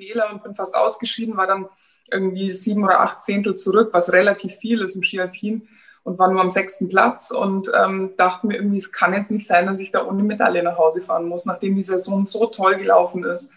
[0.00, 1.66] Fehler und bin fast ausgeschieden, war dann
[2.10, 5.68] irgendwie sieben oder acht Zehntel zurück, was relativ viel ist im Ski Alpin
[6.04, 9.46] und war nur am sechsten Platz und ähm, dachte mir irgendwie, es kann jetzt nicht
[9.46, 12.76] sein, dass ich da ohne Medaille nach Hause fahren muss, nachdem die Saison so toll
[12.76, 13.52] gelaufen ist.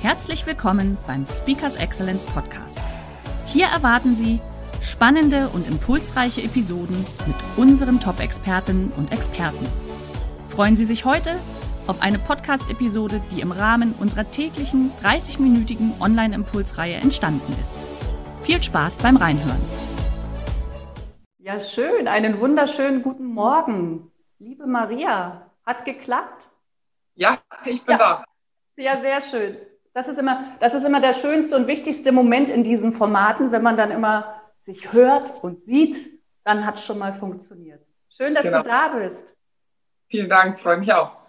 [0.00, 2.80] Herzlich willkommen beim Speakers Excellence Podcast.
[3.44, 4.40] Hier erwarten Sie
[4.80, 6.96] spannende und impulsreiche Episoden
[7.26, 9.66] mit unseren Top-Expertinnen und Experten.
[10.48, 11.36] Freuen Sie sich heute
[11.86, 17.76] auf eine Podcast-Episode, die im Rahmen unserer täglichen 30-minütigen Online-Impulsreihe entstanden ist.
[18.42, 19.60] Viel Spaß beim Reinhören.
[21.38, 22.06] Ja, schön.
[22.06, 24.12] Einen wunderschönen guten Morgen.
[24.38, 26.48] Liebe Maria, hat geklappt?
[27.14, 27.98] Ja, ich bin ja.
[27.98, 28.24] da.
[28.76, 29.56] Ja, sehr schön.
[29.94, 33.62] Das ist, immer, das ist immer der schönste und wichtigste Moment in diesen Formaten, wenn
[33.62, 37.84] man dann immer sich hört und sieht, dann hat es schon mal funktioniert.
[38.08, 38.62] Schön, dass genau.
[38.62, 39.36] du da bist.
[40.08, 41.21] Vielen Dank, freue mich auch.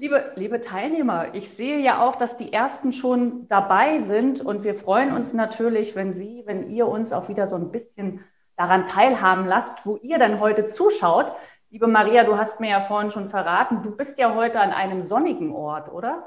[0.00, 4.74] Liebe, liebe Teilnehmer, ich sehe ja auch, dass die ersten schon dabei sind und wir
[4.74, 8.24] freuen uns natürlich, wenn Sie, wenn ihr uns auch wieder so ein bisschen
[8.56, 11.34] daran teilhaben lasst, wo ihr dann heute zuschaut.
[11.68, 15.02] Liebe Maria, du hast mir ja vorhin schon verraten, du bist ja heute an einem
[15.02, 16.24] sonnigen Ort, oder?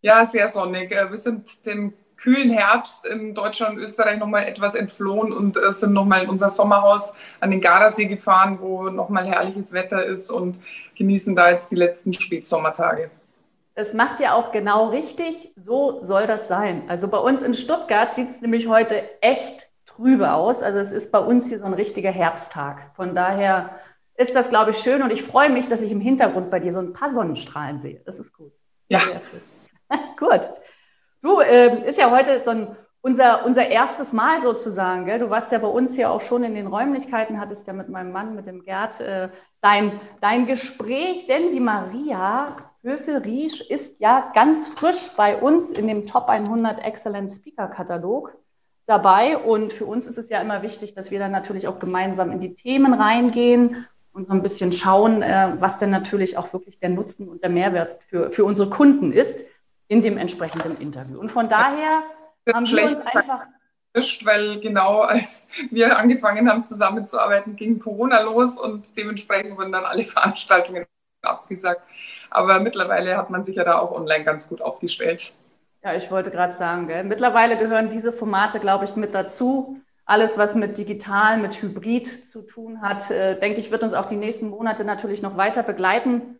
[0.00, 0.90] Ja, sehr sonnig.
[0.90, 5.70] Äh, wir sind dem kühlen Herbst in Deutschland und Österreich nochmal etwas entflohen und äh,
[5.70, 10.60] sind nochmal in unser Sommerhaus an den Gardasee gefahren, wo nochmal herrliches Wetter ist und
[11.00, 13.10] genießen da jetzt die letzten Spätsommertage.
[13.74, 16.82] Es macht ja auch genau richtig, so soll das sein.
[16.88, 20.62] Also bei uns in Stuttgart sieht es nämlich heute echt trübe aus.
[20.62, 22.94] Also es ist bei uns hier so ein richtiger Herbsttag.
[22.96, 23.70] Von daher
[24.14, 26.74] ist das, glaube ich, schön und ich freue mich, dass ich im Hintergrund bei dir
[26.74, 28.02] so ein paar Sonnenstrahlen sehe.
[28.04, 28.52] Das ist gut.
[28.88, 29.00] Ja.
[30.18, 30.50] gut.
[31.22, 35.06] Du, äh, ist ja heute so ein, unser, unser erstes Mal sozusagen.
[35.06, 35.18] Gell?
[35.18, 38.12] Du warst ja bei uns hier auch schon in den Räumlichkeiten, hattest ja mit meinem
[38.12, 39.28] Mann, mit dem Gerd, äh,
[39.60, 46.06] dein, dein Gespräch, denn die Maria Höfel-Riesch ist ja ganz frisch bei uns in dem
[46.06, 48.34] Top 100 Excellent Speaker Katalog
[48.86, 49.36] dabei.
[49.36, 52.40] Und für uns ist es ja immer wichtig, dass wir dann natürlich auch gemeinsam in
[52.40, 56.88] die Themen reingehen und so ein bisschen schauen, äh, was denn natürlich auch wirklich der
[56.88, 59.44] Nutzen und der Mehrwert für, für unsere Kunden ist
[59.88, 61.18] in dem entsprechenden Interview.
[61.18, 62.02] Und von daher
[62.54, 63.46] haben wir uns einfach
[64.24, 70.04] weil genau als wir angefangen haben zusammenzuarbeiten, ging Corona los und dementsprechend wurden dann alle
[70.04, 70.86] Veranstaltungen
[71.22, 71.82] abgesagt.
[72.30, 75.32] Aber mittlerweile hat man sich ja da auch online ganz gut aufgestellt.
[75.82, 77.04] Ja, ich wollte gerade sagen, gell?
[77.04, 79.80] mittlerweile gehören diese Formate, glaube ich, mit dazu.
[80.04, 84.06] Alles, was mit digital, mit Hybrid zu tun hat, äh, denke ich, wird uns auch
[84.06, 86.38] die nächsten Monate natürlich noch weiter begleiten.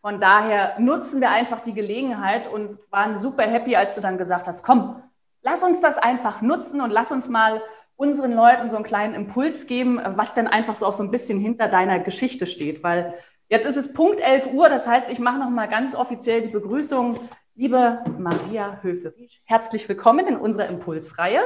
[0.00, 4.46] Von daher nutzen wir einfach die Gelegenheit und waren super happy, als du dann gesagt
[4.46, 5.02] hast, komm,
[5.42, 7.62] lass uns das einfach nutzen und lass uns mal
[7.96, 11.38] unseren Leuten so einen kleinen Impuls geben, was denn einfach so auch so ein bisschen
[11.38, 12.82] hinter deiner Geschichte steht.
[12.82, 13.14] Weil
[13.48, 17.18] jetzt ist es Punkt 11 Uhr, das heißt, ich mache nochmal ganz offiziell die Begrüßung.
[17.54, 21.42] Liebe Maria Höfe-Riesch, herzlich willkommen in unserer Impulsreihe.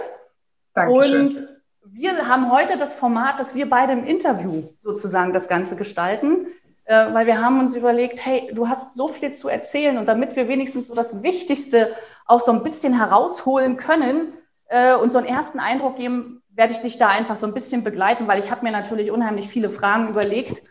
[0.75, 1.27] Dankeschön.
[1.27, 1.43] Und
[1.87, 6.47] wir haben heute das Format, dass wir beide im Interview sozusagen das Ganze gestalten.
[6.87, 10.37] Äh, weil wir haben uns überlegt, hey, du hast so viel zu erzählen und damit
[10.37, 11.95] wir wenigstens so das Wichtigste
[12.27, 14.35] auch so ein bisschen herausholen können
[14.69, 17.85] äh, und so einen ersten Eindruck geben, werde ich dich da einfach so ein bisschen
[17.85, 20.63] begleiten, weil ich habe mir natürlich unheimlich viele Fragen überlegt.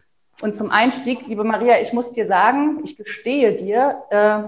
[0.41, 4.43] Und zum Einstieg, liebe Maria, ich muss dir sagen, ich gestehe dir, äh,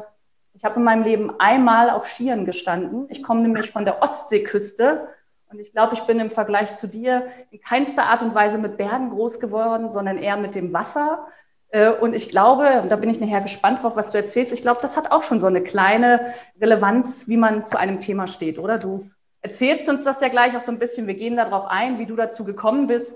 [0.54, 3.08] ich habe in meinem Leben einmal auf Skiern gestanden.
[3.10, 5.08] Ich komme nämlich von der Ostseeküste
[5.50, 8.78] und ich glaube, ich bin im Vergleich zu dir in keinster Art und Weise mit
[8.78, 11.28] Bergen groß geworden, sondern eher mit dem Wasser.
[11.70, 14.62] Äh, und ich glaube, und da bin ich nachher gespannt drauf, was du erzählst, ich
[14.62, 18.60] glaube, das hat auch schon so eine kleine Relevanz, wie man zu einem Thema steht,
[18.60, 18.78] oder?
[18.78, 19.10] Du
[19.42, 22.16] erzählst uns das ja gleich auch so ein bisschen, wir gehen darauf ein, wie du
[22.16, 23.16] dazu gekommen bist.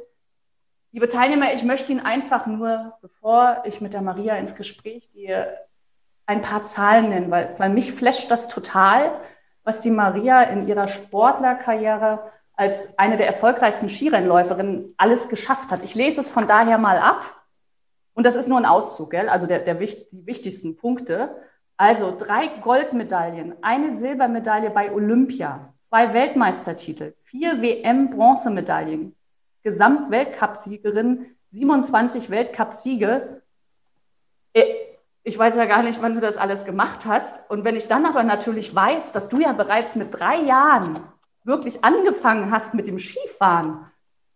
[0.92, 5.58] Liebe Teilnehmer, ich möchte Ihnen einfach nur, bevor ich mit der Maria ins Gespräch gehe,
[6.26, 9.20] ein paar Zahlen nennen, weil, weil mich flasht das total,
[9.64, 15.84] was die Maria in ihrer Sportlerkarriere als eine der erfolgreichsten Skirennläuferinnen alles geschafft hat.
[15.84, 17.39] Ich lese es von daher mal ab
[18.20, 19.30] und das ist nur ein Auszug, gell?
[19.30, 21.38] also der, der, die wichtigsten Punkte.
[21.78, 29.16] Also drei Goldmedaillen, eine Silbermedaille bei Olympia, zwei Weltmeistertitel, vier WM-Bronzemedaillen,
[29.64, 33.42] Gesamtweltcupsiegerin, 27 Weltcupsiege.
[34.52, 34.66] Äh,
[35.24, 37.50] ich weiß ja gar nicht, wann du das alles gemacht hast.
[37.50, 41.00] Und wenn ich dann aber natürlich weiß, dass du ja bereits mit drei Jahren
[41.46, 43.89] wirklich angefangen hast mit dem Skifahren,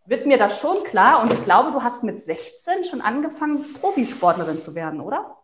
[0.06, 1.22] wird mir das schon klar.
[1.22, 5.38] Und ich glaube, du hast mit 16 schon angefangen, Profisportlerin zu werden, oder?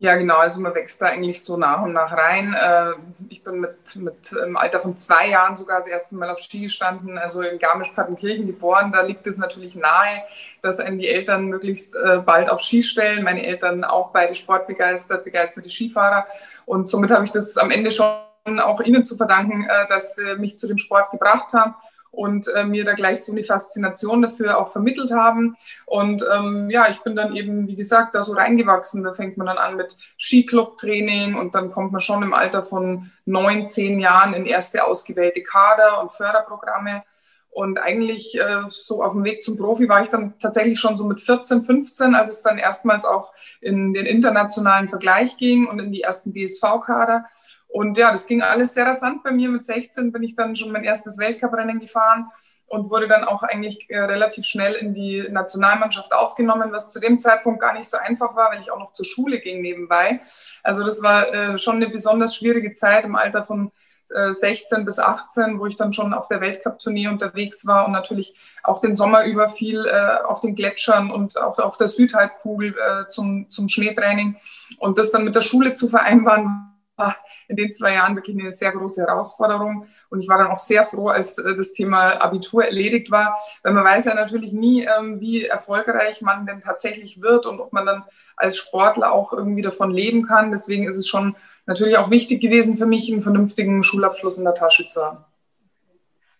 [0.00, 0.36] Ja, genau.
[0.36, 2.54] Also man wächst da eigentlich so nach und nach rein.
[2.54, 2.92] Äh,
[3.30, 6.60] ich bin mit, mit im Alter von zwei Jahren sogar das erste Mal auf Ski
[6.60, 8.92] gestanden, also in Garmisch-Partenkirchen geboren.
[8.92, 10.22] Da liegt es natürlich nahe,
[10.62, 13.24] dass einen die Eltern möglichst äh, bald auf Ski stellen.
[13.24, 16.26] Meine Eltern auch beide sportbegeistert, begeisterte Skifahrer.
[16.64, 20.36] Und somit habe ich das am Ende schon auch ihnen zu verdanken, äh, dass sie
[20.36, 21.74] mich zu dem Sport gebracht haben
[22.10, 25.56] und äh, mir da gleich so eine Faszination dafür auch vermittelt haben.
[25.86, 29.04] Und ähm, ja, ich bin dann eben, wie gesagt, da so reingewachsen.
[29.04, 33.10] Da fängt man dann an mit Skiclub-Training und dann kommt man schon im Alter von
[33.24, 37.02] neun, zehn Jahren in erste ausgewählte Kader und Förderprogramme.
[37.50, 41.04] Und eigentlich äh, so auf dem Weg zum Profi war ich dann tatsächlich schon so
[41.04, 45.90] mit 14, 15, als es dann erstmals auch in den internationalen Vergleich ging und in
[45.90, 47.24] die ersten DSV-Kader.
[47.68, 49.48] Und ja, das ging alles sehr rasant bei mir.
[49.50, 52.30] Mit 16 bin ich dann schon mein erstes Weltcuprennen gefahren
[52.68, 57.18] und wurde dann auch eigentlich äh, relativ schnell in die Nationalmannschaft aufgenommen, was zu dem
[57.18, 60.20] Zeitpunkt gar nicht so einfach war, weil ich auch noch zur Schule ging nebenbei.
[60.62, 63.72] Also das war äh, schon eine besonders schwierige Zeit im Alter von
[64.10, 68.34] 16 äh, bis 18, wo ich dann schon auf der Weltcup-Tournee unterwegs war und natürlich
[68.62, 72.74] auch den Sommer über viel auf den Gletschern und auch auf der Südhalbkugel
[73.10, 74.36] zum, zum Schneetraining.
[74.78, 77.16] Und das dann mit der Schule zu vereinbaren, war
[77.48, 79.86] in den zwei Jahren wirklich eine sehr große Herausforderung.
[80.10, 83.72] Und ich war dann auch sehr froh, als äh, das Thema Abitur erledigt war, weil
[83.72, 87.86] man weiß ja natürlich nie, ähm, wie erfolgreich man denn tatsächlich wird und ob man
[87.86, 88.04] dann
[88.36, 90.50] als Sportler auch irgendwie davon leben kann.
[90.50, 91.34] Deswegen ist es schon
[91.66, 95.24] natürlich auch wichtig gewesen für mich, einen vernünftigen Schulabschluss in der Tasche zu haben.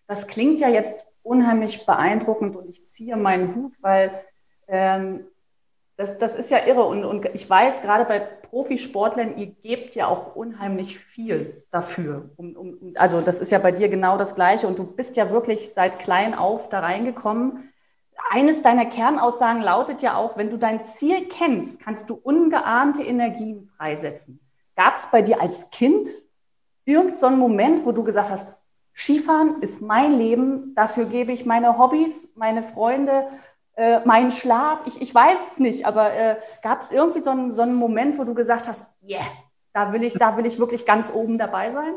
[0.07, 4.11] Das klingt ja jetzt unheimlich beeindruckend und ich ziehe meinen Hut, weil
[4.67, 5.25] ähm,
[5.99, 6.85] das, das ist ja irre.
[6.85, 12.29] Und, und ich weiß, gerade bei Profisportlern, ihr gebt ja auch unheimlich viel dafür.
[12.37, 14.65] Um, um, also das ist ja bei dir genau das Gleiche.
[14.65, 17.73] Und du bist ja wirklich seit klein auf da reingekommen.
[18.31, 23.69] Eines deiner Kernaussagen lautet ja auch, wenn du dein Ziel kennst, kannst du ungeahnte Energien
[23.75, 24.39] freisetzen.
[24.77, 26.07] Gab es bei dir als Kind
[26.85, 28.57] irgendeinen so Moment, wo du gesagt hast,
[28.95, 33.27] Skifahren ist mein Leben, dafür gebe ich meine Hobbys, meine Freunde,
[33.79, 34.81] äh, meinen Schlaf?
[34.85, 38.19] Ich, ich weiß es nicht, aber äh, gab es irgendwie so einen, so einen Moment,
[38.19, 39.25] wo du gesagt hast, yeah,
[39.73, 41.93] da will ich, da will ich wirklich ganz oben dabei sein?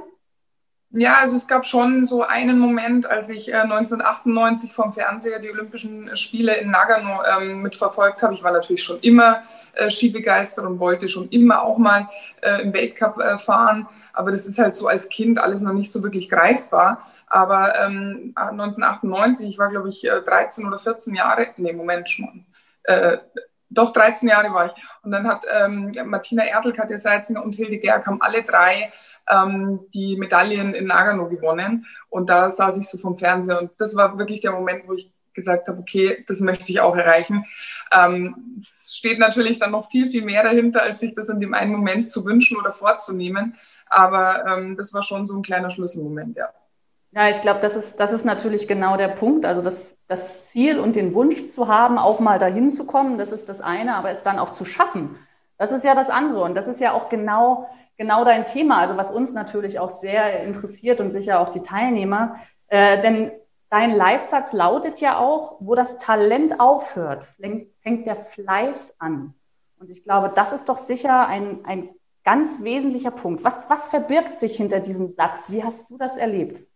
[0.94, 5.50] Ja, also es gab schon so einen Moment, als ich äh, 1998 vom Fernseher die
[5.50, 8.34] Olympischen Spiele in Nagano ähm, mitverfolgt habe.
[8.34, 9.43] Ich war natürlich schon immer
[9.73, 12.11] äh, skibegeistert und wollte schon immer auch mal
[12.43, 13.88] äh, im Weltcup äh, fahren.
[14.12, 17.02] Aber das ist halt so als Kind alles noch nicht so wirklich greifbar.
[17.32, 22.44] Aber ähm, 1998, ich war glaube ich 13 äh, oder 14 Jahre, nee, Moment schon,
[22.82, 23.17] äh,
[23.70, 24.73] doch 13 Jahre war ich.
[25.02, 28.93] Und dann hat ähm, Martina Erdl, Katja Seitzinger und Hilde Gerg haben alle drei
[29.31, 31.87] ähm, die Medaillen in Nagano gewonnen.
[32.11, 35.11] Und da saß ich so vom Fernseher und das war wirklich der Moment, wo ich
[35.32, 37.46] gesagt habe, okay, das möchte ich auch erreichen.
[37.93, 41.55] Ähm, es steht natürlich dann noch viel, viel mehr dahinter, als sich das in dem
[41.55, 43.56] einen Moment zu wünschen oder vorzunehmen.
[43.87, 46.50] Aber ähm, das war schon so ein kleiner Schlüsselmoment, ja.
[47.14, 49.44] Ja, ich glaube, das ist, das ist natürlich genau der Punkt.
[49.44, 53.32] Also das, das Ziel und den Wunsch zu haben, auch mal dahin zu kommen, das
[53.32, 55.19] ist das eine, aber es dann auch zu schaffen,
[55.59, 56.43] das ist ja das andere.
[56.43, 57.69] Und das ist ja auch genau,
[57.99, 62.37] genau dein Thema, also was uns natürlich auch sehr interessiert und sicher auch die Teilnehmer.
[62.69, 63.31] Äh, denn
[63.69, 67.25] dein Leitsatz lautet ja auch, wo das Talent aufhört,
[67.82, 69.34] fängt der Fleiß an.
[69.79, 71.91] Und ich glaube, das ist doch sicher ein, ein
[72.25, 73.44] ganz wesentlicher Punkt.
[73.44, 75.51] Was, was verbirgt sich hinter diesem Satz?
[75.51, 76.67] Wie hast du das erlebt?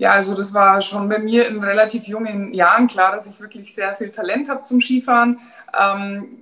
[0.00, 3.74] Ja, also das war schon bei mir in relativ jungen Jahren klar, dass ich wirklich
[3.74, 5.40] sehr viel Talent habe zum Skifahren.
[5.78, 6.38] Ähm,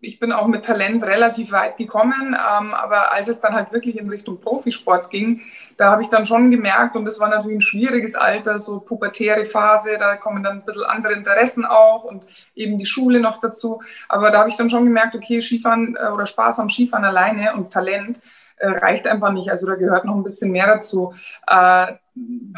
[0.00, 3.98] ich bin auch mit Talent relativ weit gekommen, ähm, aber als es dann halt wirklich
[3.98, 5.42] in Richtung Profisport ging,
[5.76, 9.44] da habe ich dann schon gemerkt, und das war natürlich ein schwieriges Alter, so pubertäre
[9.44, 13.82] Phase, da kommen dann ein bisschen andere Interessen auch und eben die Schule noch dazu.
[14.08, 17.52] Aber da habe ich dann schon gemerkt, okay, Skifahren äh, oder Spaß am Skifahren alleine
[17.56, 18.22] und Talent
[18.56, 19.50] äh, reicht einfach nicht.
[19.50, 21.14] Also da gehört noch ein bisschen mehr dazu.
[21.46, 21.94] Äh,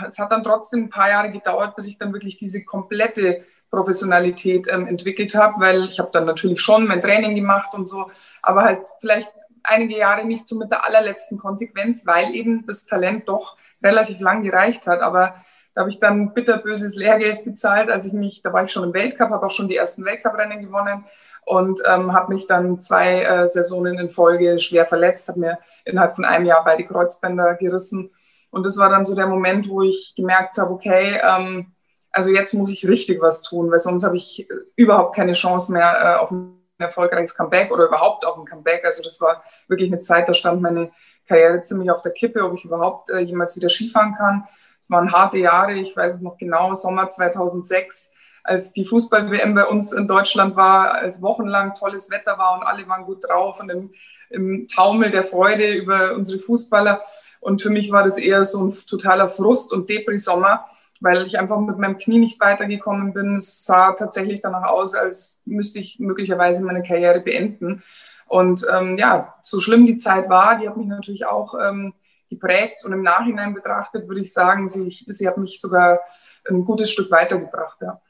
[0.06, 4.68] es hat dann trotzdem ein paar Jahre gedauert, bis ich dann wirklich diese komplette Professionalität
[4.68, 8.10] ähm, entwickelt habe, weil ich habe dann natürlich schon mein Training gemacht und so,
[8.42, 9.32] aber halt vielleicht
[9.64, 14.42] einige Jahre nicht so mit der allerletzten Konsequenz, weil eben das Talent doch relativ lang
[14.42, 15.00] gereicht hat.
[15.00, 15.34] Aber
[15.74, 18.94] da habe ich dann bitterböses Lehrgeld bezahlt, als ich mich, da war ich schon im
[18.94, 21.04] Weltcup, habe auch schon die ersten Weltcuprennen gewonnen
[21.48, 26.14] und ähm, habe mich dann zwei äh, Saisonen in Folge schwer verletzt, habe mir innerhalb
[26.14, 28.10] von einem Jahr beide Kreuzbänder gerissen
[28.50, 31.72] und das war dann so der Moment, wo ich gemerkt habe, okay, ähm,
[32.10, 36.00] also jetzt muss ich richtig was tun, weil sonst habe ich überhaupt keine Chance mehr,
[36.00, 38.84] äh, auf dem erfolgreiches Comeback oder überhaupt auf ein Comeback.
[38.84, 40.90] Also das war wirklich eine Zeit, da stand meine
[41.26, 44.46] Karriere ziemlich auf der Kippe, ob ich überhaupt äh, jemals wieder Skifahren kann.
[44.80, 48.14] Es waren harte Jahre, ich weiß es noch genau, Sommer 2006,
[48.48, 52.88] als die Fußball-WM bei uns in Deutschland war, als wochenlang tolles Wetter war und alle
[52.88, 53.90] waren gut drauf und im,
[54.30, 57.02] im Taumel der Freude über unsere Fußballer.
[57.40, 60.64] Und für mich war das eher so ein totaler Frust- und Depri-Sommer
[61.00, 63.36] weil ich einfach mit meinem Knie nicht weitergekommen bin.
[63.36, 67.82] Es sah tatsächlich danach aus, als müsste ich möglicherweise meine Karriere beenden.
[68.26, 71.94] Und ähm, ja, so schlimm die Zeit war, die hat mich natürlich auch ähm,
[72.28, 72.84] geprägt.
[72.84, 76.00] Und im Nachhinein betrachtet würde ich sagen, sie, sie hat mich sogar
[76.48, 77.78] ein gutes Stück weitergebracht.
[77.80, 78.00] Ja.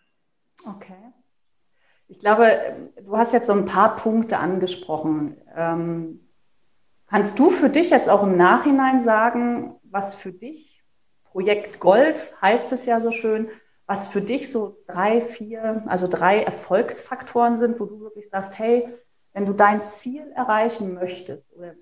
[0.66, 0.96] Okay.
[2.08, 5.36] Ich glaube, du hast jetzt so ein paar Punkte angesprochen.
[5.54, 6.28] Ähm,
[7.06, 10.68] kannst du für dich jetzt auch im Nachhinein sagen, was für dich
[11.24, 13.48] Projekt Gold heißt es ja so schön,
[13.86, 18.88] was für dich so drei, vier, also drei Erfolgsfaktoren sind, wo du wirklich sagst, hey,
[19.32, 21.74] wenn du dein Ziel erreichen möchtest oder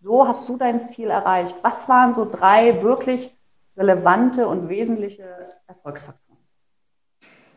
[0.00, 3.36] so hast du dein Ziel erreicht, was waren so drei wirklich
[3.76, 5.24] relevante und wesentliche
[5.66, 6.29] Erfolgsfaktoren?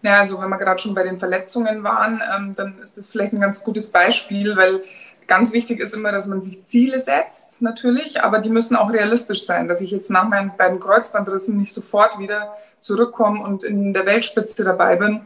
[0.03, 3.33] Ja, also wenn wir gerade schon bei den Verletzungen waren, ähm, dann ist das vielleicht
[3.33, 4.83] ein ganz gutes Beispiel, weil
[5.27, 9.45] Ganz wichtig ist immer, dass man sich Ziele setzt, natürlich, aber die müssen auch realistisch
[9.45, 14.05] sein, dass ich jetzt nach meinen beiden Kreuzbandrissen nicht sofort wieder zurückkomme und in der
[14.05, 15.21] Weltspitze dabei bin.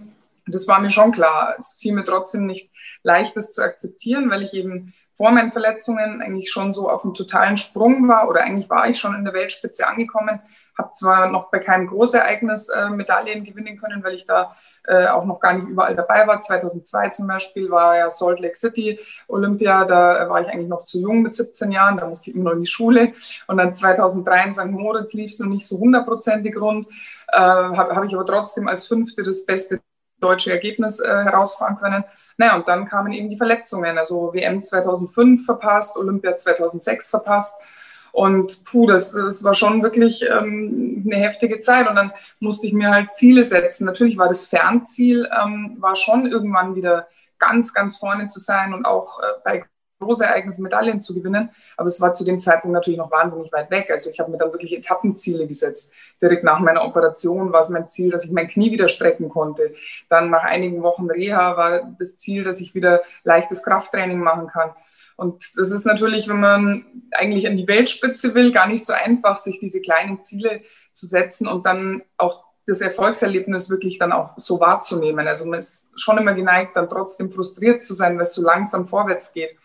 [0.46, 1.56] Das war mir schon klar.
[1.58, 2.70] Es fiel mir trotzdem nicht
[3.02, 7.16] leicht, das zu akzeptieren, weil ich eben vor meinen Verletzungen eigentlich schon so auf einem
[7.16, 10.40] totalen Sprung war oder eigentlich war ich schon in der Weltspitze angekommen,
[10.78, 14.56] habe zwar noch bei keinem Großereignis äh, Medaillen gewinnen können, weil ich da
[14.88, 16.40] äh, auch noch gar nicht überall dabei war.
[16.40, 21.00] 2002 zum Beispiel war ja Salt Lake City Olympia, da war ich eigentlich noch zu
[21.00, 23.14] jung mit 17 Jahren, da musste ich immer noch in die Schule.
[23.48, 24.66] Und dann 2003 in St.
[24.68, 26.88] Moritz lief es noch nicht so hundertprozentig rund,
[27.30, 29.82] äh, habe hab ich aber trotzdem als Fünfte das beste
[30.20, 32.04] deutsche Ergebnis äh, herausfahren können.
[32.38, 33.98] Naja, und dann kamen eben die Verletzungen.
[33.98, 37.62] Also WM 2005 verpasst, Olympia 2006 verpasst.
[38.12, 41.88] Und puh, das, das war schon wirklich ähm, eine heftige Zeit.
[41.88, 43.86] Und dann musste ich mir halt Ziele setzen.
[43.86, 47.08] Natürlich war das Fernziel, ähm, war schon irgendwann wieder
[47.38, 49.66] ganz, ganz vorne zu sein und auch äh, bei
[50.00, 51.50] Großereignissen Medaillen zu gewinnen.
[51.76, 53.90] Aber es war zu dem Zeitpunkt natürlich noch wahnsinnig weit weg.
[53.92, 55.94] Also ich habe mir dann wirklich Etappenziele gesetzt.
[56.22, 59.74] Direkt nach meiner Operation war es mein Ziel, dass ich mein Knie wieder strecken konnte.
[60.10, 64.72] Dann nach einigen Wochen Reha war das Ziel, dass ich wieder leichtes Krafttraining machen kann.
[65.16, 69.38] Und das ist natürlich, wenn man eigentlich an die Weltspitze will, gar nicht so einfach,
[69.38, 70.62] sich diese kleinen Ziele
[70.94, 75.28] zu setzen und dann auch das Erfolgserlebnis wirklich dann auch so wahrzunehmen.
[75.28, 78.88] Also man ist schon immer geneigt, dann trotzdem frustriert zu sein, weil es so langsam
[78.88, 79.58] vorwärts geht.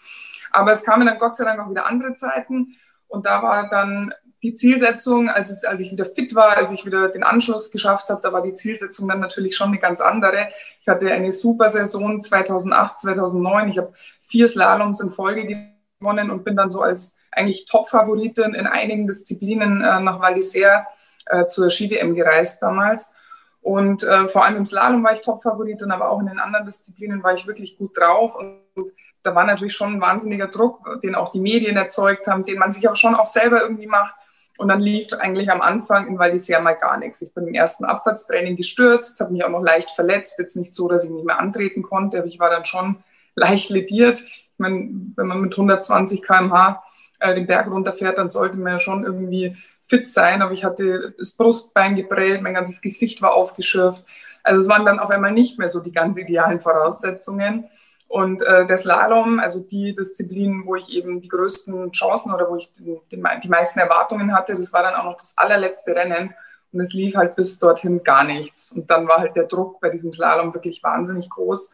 [0.53, 2.77] Aber es kamen dann Gott sei Dank auch wieder andere Zeiten.
[3.09, 6.85] Und da war dann die Zielsetzung, als, es, als ich wieder fit war, als ich
[6.85, 10.49] wieder den Anschluss geschafft habe, da war die Zielsetzung dann natürlich schon eine ganz andere.
[10.81, 13.69] Ich hatte eine super Saison 2008, 2009.
[13.69, 13.93] Ich habe
[14.25, 15.69] vier Slaloms in Folge
[16.01, 21.47] gewonnen und bin dann so als eigentlich Top-Favoritin in einigen Disziplinen äh, nach Val äh,
[21.47, 23.15] zur Ski-WM gereist damals.
[23.61, 27.23] Und äh, vor allem im Slalom war ich Top-Favoritin, aber auch in den anderen Disziplinen
[27.23, 28.35] war ich wirklich gut drauf.
[28.35, 28.91] Und
[29.23, 32.73] da war natürlich schon ein wahnsinniger Druck, den auch die Medien erzeugt haben, den man
[32.73, 34.15] sich auch schon auch selber irgendwie macht.
[34.59, 37.23] Und dann lief eigentlich am Anfang in Val d'Isère mal gar nichts.
[37.23, 40.39] Ich bin im ersten Abfahrtstraining gestürzt, habe mich auch noch leicht verletzt.
[40.39, 43.03] Jetzt nicht so, dass ich nicht mehr antreten konnte, aber ich war dann schon
[43.35, 44.19] leicht lediert.
[44.19, 46.83] Ich meine, wenn man mit 120 km/h
[47.21, 49.57] äh, den Berg runterfährt, dann sollte man ja schon irgendwie
[49.89, 50.43] fit sein.
[50.43, 54.05] Aber ich hatte das Brustbein geprellt, mein ganzes Gesicht war aufgeschürft.
[54.43, 57.65] Also es waren dann auf einmal nicht mehr so die ganz idealen Voraussetzungen.
[58.13, 62.57] Und äh, der Slalom, also die Disziplin, wo ich eben die größten Chancen oder wo
[62.57, 66.35] ich den, den, die meisten Erwartungen hatte, das war dann auch noch das allerletzte Rennen.
[66.75, 68.71] Und es lief halt bis dorthin gar nichts.
[68.71, 71.73] Und dann war halt der Druck bei diesem Slalom wirklich wahnsinnig groß.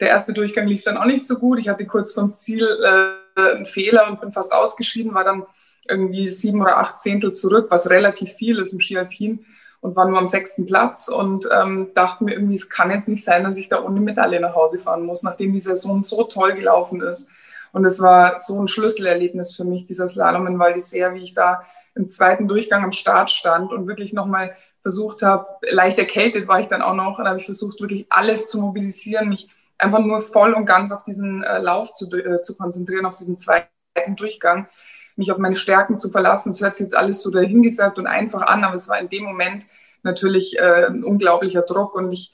[0.00, 1.58] Der erste Durchgang lief dann auch nicht so gut.
[1.58, 5.44] Ich hatte kurz vom Ziel äh, einen Fehler und bin fast ausgeschieden, war dann
[5.86, 9.44] irgendwie sieben oder acht Zehntel zurück, was relativ viel ist im Ski Alpin
[9.84, 13.22] und war nur am sechsten Platz und ähm, dachte mir irgendwie, es kann jetzt nicht
[13.22, 16.54] sein, dass ich da ohne Medaille nach Hause fahren muss, nachdem die Saison so toll
[16.54, 17.32] gelaufen ist.
[17.70, 21.34] Und es war so ein Schlüsselerlebnis für mich, dieser Slalom in Val d'Isère, wie ich
[21.34, 21.64] da
[21.94, 26.66] im zweiten Durchgang am Start stand und wirklich nochmal versucht habe, leicht erkältet war ich
[26.68, 30.54] dann auch noch, und habe ich versucht, wirklich alles zu mobilisieren, mich einfach nur voll
[30.54, 33.68] und ganz auf diesen äh, Lauf zu, äh, zu konzentrieren, auf diesen zweiten
[34.16, 34.66] Durchgang
[35.16, 36.50] mich auf meine Stärken zu verlassen.
[36.50, 39.24] Es hört sich jetzt alles so dahingesagt und einfach an, aber es war in dem
[39.24, 39.64] Moment
[40.02, 42.32] natürlich äh, ein unglaublicher Druck und ich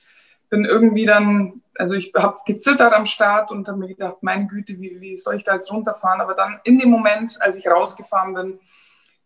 [0.48, 4.80] bin irgendwie dann, also ich habe gezittert am Start und habe mir gedacht, meine Güte,
[4.80, 6.20] wie, wie soll ich da jetzt runterfahren?
[6.20, 8.58] Aber dann in dem Moment, als ich rausgefahren bin,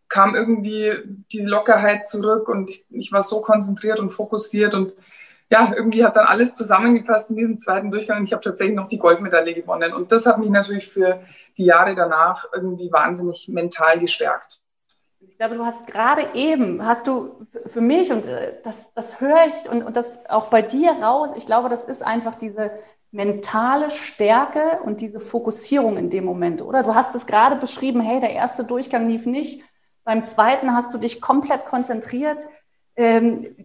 [0.08, 0.92] kam irgendwie
[1.32, 4.92] die Lockerheit zurück und ich, ich war so konzentriert und fokussiert und
[5.50, 8.88] ja, irgendwie hat dann alles zusammengepasst in diesem zweiten Durchgang und ich habe tatsächlich noch
[8.88, 9.92] die Goldmedaille gewonnen.
[9.92, 11.20] Und das hat mich natürlich für
[11.56, 14.60] die Jahre danach irgendwie wahnsinnig mental gestärkt.
[15.20, 19.46] Ich glaube, du hast gerade eben, hast du für mich, und äh, das, das höre
[19.46, 22.70] ich und, und das auch bei dir raus, ich glaube, das ist einfach diese
[23.10, 26.82] mentale Stärke und diese Fokussierung in dem Moment, oder?
[26.82, 29.62] Du hast es gerade beschrieben, hey, der erste Durchgang lief nicht,
[30.04, 32.42] beim zweiten hast du dich komplett konzentriert.
[32.96, 33.56] Ähm,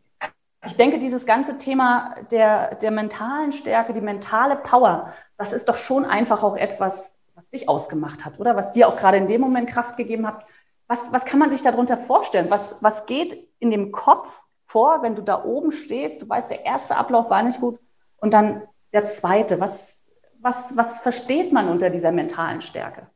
[0.66, 5.78] ich denke, dieses ganze Thema der, der mentalen Stärke, die mentale Power, das ist doch
[5.78, 8.58] schon einfach auch etwas, was dich ausgemacht hat, oder?
[8.58, 10.46] Was dir auch gerade in dem Moment Kraft gegeben hat.
[10.88, 12.50] Was, was kann man sich darunter vorstellen?
[12.50, 16.22] Was, was geht in dem Kopf vor, wenn du da oben stehst?
[16.22, 17.80] Du weißt, der erste Ablauf war nicht gut
[18.18, 19.62] und dann der zweite.
[19.62, 20.10] Was,
[20.42, 23.08] was, was versteht man unter dieser mentalen Stärke?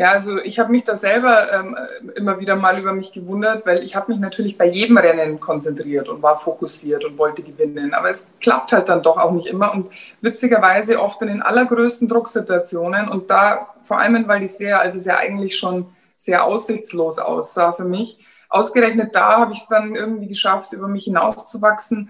[0.00, 1.76] Ja, also ich habe mich da selber ähm,
[2.14, 6.08] immer wieder mal über mich gewundert, weil ich habe mich natürlich bei jedem Rennen konzentriert
[6.08, 7.92] und war fokussiert und wollte gewinnen.
[7.92, 9.90] Aber es klappt halt dann doch auch nicht immer und
[10.22, 15.04] witzigerweise oft in den allergrößten Drucksituationen und da vor allem, weil die sehr, also es
[15.04, 15.84] ja eigentlich schon
[16.16, 18.24] sehr aussichtslos aussah für mich.
[18.48, 22.08] Ausgerechnet da habe ich es dann irgendwie geschafft, über mich hinauszuwachsen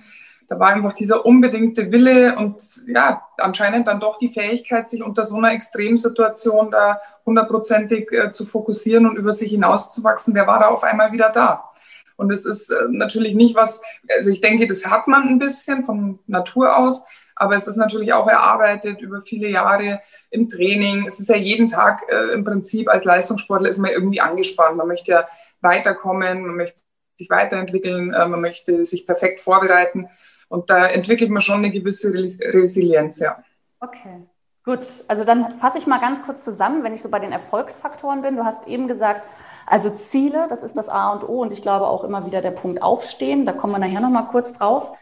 [0.50, 5.24] da war einfach dieser unbedingte Wille und ja, anscheinend dann doch die Fähigkeit, sich unter
[5.24, 10.66] so einer Extremsituation da hundertprozentig äh, zu fokussieren und über sich hinauszuwachsen, der war da
[10.66, 11.70] auf einmal wieder da.
[12.16, 15.84] Und es ist äh, natürlich nicht was, also ich denke, das hat man ein bisschen
[15.84, 21.06] von Natur aus, aber es ist natürlich auch erarbeitet über viele Jahre im Training.
[21.06, 24.76] Es ist ja jeden Tag äh, im Prinzip als Leistungssportler ist man irgendwie angespannt.
[24.76, 25.28] Man möchte ja
[25.60, 26.80] weiterkommen, man möchte
[27.14, 30.08] sich weiterentwickeln, äh, man möchte sich perfekt vorbereiten.
[30.50, 33.38] Und da entwickelt man schon eine gewisse Resilienz, ja.
[33.78, 34.26] Okay,
[34.64, 34.80] gut.
[35.06, 38.36] Also dann fasse ich mal ganz kurz zusammen, wenn ich so bei den Erfolgsfaktoren bin.
[38.36, 39.24] Du hast eben gesagt,
[39.64, 42.50] also Ziele, das ist das A und O und ich glaube auch immer wieder der
[42.50, 43.46] Punkt Aufstehen.
[43.46, 44.92] Da kommen wir nachher nochmal kurz drauf.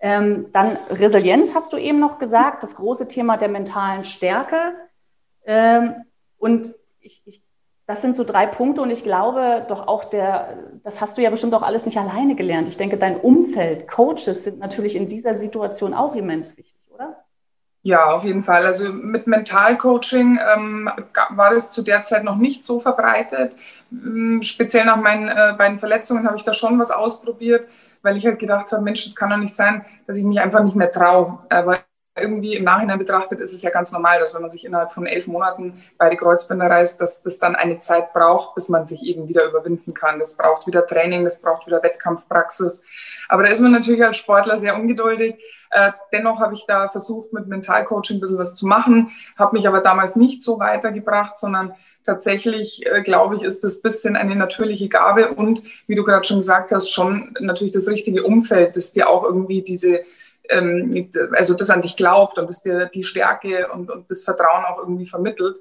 [0.00, 4.76] Ähm, dann Resilienz hast du eben noch gesagt, das große Thema der mentalen Stärke.
[5.44, 5.96] Ähm,
[6.38, 7.41] und ich, ich
[7.92, 11.28] das sind so drei Punkte und ich glaube doch auch der, das hast du ja
[11.28, 12.66] bestimmt auch alles nicht alleine gelernt.
[12.66, 17.22] Ich denke, dein Umfeld, Coaches sind natürlich in dieser Situation auch immens wichtig, oder?
[17.82, 18.64] Ja, auf jeden Fall.
[18.64, 20.88] Also mit Mentalcoaching ähm,
[21.30, 23.54] war das zu der Zeit noch nicht so verbreitet.
[23.90, 27.68] Ähm, speziell nach meinen äh, beiden Verletzungen habe ich da schon was ausprobiert,
[28.00, 30.64] weil ich halt gedacht habe, Mensch, das kann doch nicht sein, dass ich mich einfach
[30.64, 31.40] nicht mehr traue.
[31.50, 31.66] Äh,
[32.14, 35.06] irgendwie im Nachhinein betrachtet ist es ja ganz normal, dass wenn man sich innerhalb von
[35.06, 39.28] elf Monaten beide Kreuzbänder reißt, dass das dann eine Zeit braucht, bis man sich eben
[39.28, 40.18] wieder überwinden kann.
[40.18, 42.84] Das braucht wieder Training, das braucht wieder Wettkampfpraxis.
[43.28, 45.36] Aber da ist man natürlich als Sportler sehr ungeduldig.
[45.70, 49.66] Äh, dennoch habe ich da versucht, mit Mentalcoaching ein bisschen was zu machen, habe mich
[49.66, 54.90] aber damals nicht so weitergebracht, sondern tatsächlich, äh, glaube ich, ist das bisschen eine natürliche
[54.90, 59.08] Gabe und, wie du gerade schon gesagt hast, schon natürlich das richtige Umfeld, das dir
[59.08, 60.02] auch irgendwie diese
[60.50, 64.78] also das an dich glaubt und das dir die Stärke und, und das Vertrauen auch
[64.78, 65.56] irgendwie vermittelt.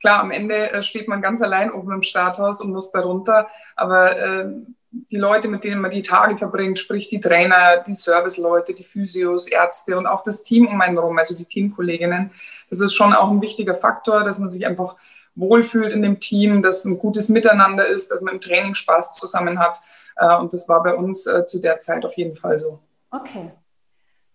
[0.00, 4.18] Klar, am Ende äh, steht man ganz allein oben im Starthaus und muss darunter, aber
[4.18, 4.46] äh,
[4.90, 9.48] die Leute, mit denen man die Tage verbringt, sprich die Trainer, die Serviceleute, die Physios,
[9.48, 12.30] Ärzte und auch das Team um einen herum, also die Teamkolleginnen,
[12.70, 14.96] das ist schon auch ein wichtiger Faktor, dass man sich einfach
[15.34, 19.58] wohlfühlt in dem Team, dass ein gutes Miteinander ist, dass man im Training Spaß zusammen
[19.58, 19.80] hat.
[20.16, 22.78] Äh, und das war bei uns äh, zu der Zeit auf jeden Fall so.
[23.10, 23.50] Okay,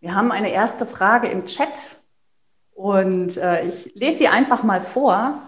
[0.02, 1.74] wir haben eine erste Frage im Chat
[2.74, 5.40] und äh, ich lese sie einfach mal vor.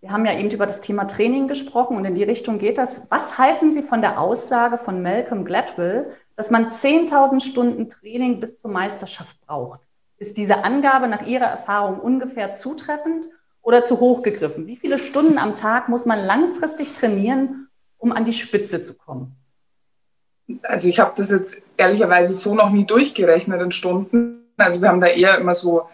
[0.00, 3.06] Wir haben ja eben über das Thema Training gesprochen und in die Richtung geht das.
[3.10, 8.58] Was halten Sie von der Aussage von Malcolm Gladwell, dass man 10.000 Stunden Training bis
[8.58, 9.80] zur Meisterschaft braucht?
[10.16, 13.26] Ist diese Angabe nach Ihrer Erfahrung ungefähr zutreffend
[13.60, 14.66] oder zu hoch gegriffen?
[14.66, 19.36] Wie viele Stunden am Tag muss man langfristig trainieren, um an die Spitze zu kommen?
[20.62, 24.46] Also ich habe das jetzt ehrlicherweise so noch nie durchgerechnet in Stunden.
[24.56, 25.88] Also wir haben da eher immer so,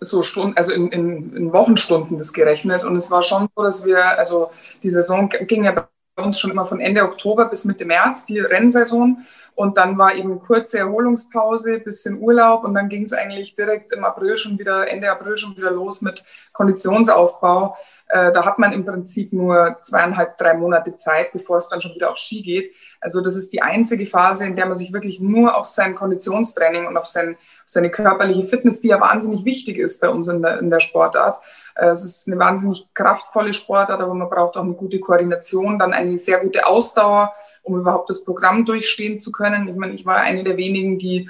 [0.00, 2.84] so Stunden, also in, in, in Wochenstunden das gerechnet.
[2.84, 4.50] Und es war schon so, dass wir, also
[4.82, 8.40] die Saison ging ja bei uns schon immer von Ende Oktober bis Mitte März, die
[8.40, 9.26] Rennsaison.
[9.54, 14.04] Und dann war eben kurze Erholungspause, bisschen Urlaub und dann ging es eigentlich direkt im
[14.04, 17.74] April schon wieder, Ende April schon wieder los mit Konditionsaufbau.
[18.08, 21.94] Äh, da hat man im Prinzip nur zweieinhalb, drei Monate Zeit, bevor es dann schon
[21.94, 22.72] wieder auf Ski geht.
[23.00, 26.86] Also das ist die einzige Phase, in der man sich wirklich nur auf sein Konditionstraining
[26.86, 30.42] und auf, sein, auf seine körperliche Fitness, die ja wahnsinnig wichtig ist bei uns in
[30.42, 31.38] der, in der Sportart.
[31.74, 35.92] Äh, es ist eine wahnsinnig kraftvolle Sportart, aber man braucht auch eine gute Koordination, dann
[35.92, 39.66] eine sehr gute Ausdauer, um überhaupt das Programm durchstehen zu können.
[39.66, 41.28] Ich meine, ich war eine der wenigen, die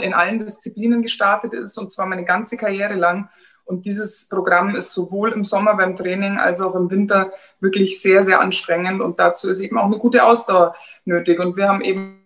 [0.00, 3.28] in allen Disziplinen gestartet ist, und zwar meine ganze Karriere lang.
[3.64, 8.22] Und dieses Programm ist sowohl im Sommer beim Training als auch im Winter wirklich sehr,
[8.22, 9.00] sehr anstrengend.
[9.00, 10.74] Und dazu ist eben auch eine gute Ausdauer
[11.04, 11.40] nötig.
[11.40, 12.20] Und wir haben eben,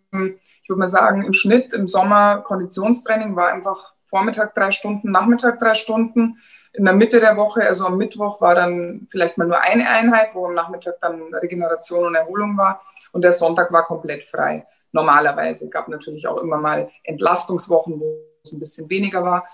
[0.62, 5.58] ich würde mal sagen, im Schnitt im Sommer Konditionstraining war einfach Vormittag drei Stunden, Nachmittag
[5.58, 6.38] drei Stunden.
[6.72, 10.30] In der Mitte der Woche, also am Mittwoch, war dann vielleicht mal nur eine Einheit,
[10.34, 12.82] wo am Nachmittag dann Regeneration und Erholung war.
[13.12, 14.66] Und der Sonntag war komplett frei.
[14.92, 19.46] Normalerweise gab natürlich auch immer mal Entlastungswochen, wo es ein bisschen weniger war.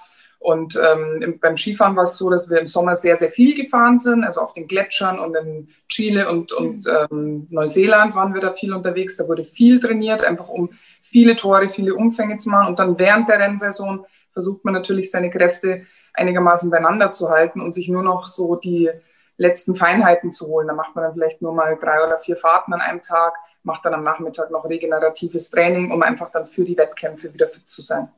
[0.45, 3.99] Und ähm, beim Skifahren war es so, dass wir im Sommer sehr, sehr viel gefahren
[3.99, 8.53] sind, also auf den Gletschern und in Chile und, und ähm, Neuseeland waren wir da
[8.53, 9.17] viel unterwegs.
[9.17, 10.69] Da wurde viel trainiert, einfach um
[11.01, 12.69] viele Tore, viele Umfänge zu machen.
[12.69, 14.05] Und dann während der Rennsaison
[14.35, 18.91] versucht man natürlich seine Kräfte einigermaßen beieinander zu halten und sich nur noch so die
[19.39, 20.69] letzten Feinheiten zu holen.
[20.69, 23.87] Da macht man dann vielleicht nur mal drei oder vier Fahrten an einem Tag, macht
[23.87, 27.81] dann am Nachmittag noch regeneratives Training, um einfach dann für die Wettkämpfe wieder fit zu
[27.81, 28.11] sein.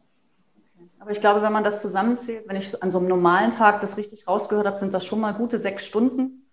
[0.98, 3.96] Aber ich glaube, wenn man das zusammenzählt, wenn ich an so einem normalen Tag das
[3.96, 6.46] richtig rausgehört habe, sind das schon mal gute sechs Stunden.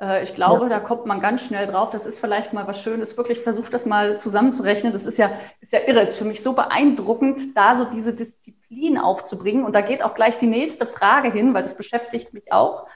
[0.00, 0.68] Äh, ich glaube, ja.
[0.68, 1.90] da kommt man ganz schnell drauf.
[1.90, 3.16] Das ist vielleicht mal was Schönes.
[3.16, 4.92] Wirklich versucht das mal zusammenzurechnen.
[4.92, 5.30] Das ist ja,
[5.60, 6.00] ist ja irre.
[6.00, 9.64] Ist für mich so beeindruckend, da so diese Disziplin aufzubringen.
[9.64, 12.86] Und da geht auch gleich die nächste Frage hin, weil das beschäftigt mich auch.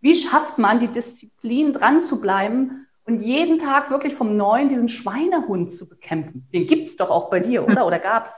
[0.00, 4.88] Wie schafft man die Disziplin dran zu bleiben und jeden Tag wirklich vom Neuen diesen
[4.88, 6.48] Schweinehund zu bekämpfen?
[6.52, 7.86] Den gibt es doch auch bei dir, oder?
[7.86, 8.32] Oder gab es?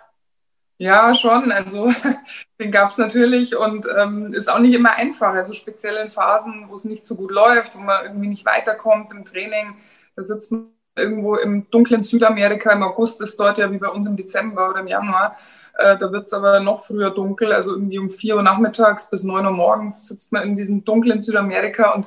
[0.78, 1.52] Ja, schon.
[1.52, 1.92] Also
[2.58, 5.32] den gab es natürlich und ähm, ist auch nicht immer einfach.
[5.34, 9.12] Also speziell in Phasen, wo es nicht so gut läuft, wo man irgendwie nicht weiterkommt
[9.12, 9.76] im Training.
[10.16, 12.72] Da sitzt man irgendwo im dunklen Südamerika.
[12.72, 15.36] Im August ist dort ja wie bei uns im Dezember oder im Januar.
[15.78, 17.52] Äh, da wird es aber noch früher dunkel.
[17.52, 21.20] Also irgendwie um 4 Uhr nachmittags bis 9 Uhr morgens sitzt man in diesem dunklen
[21.20, 22.06] Südamerika und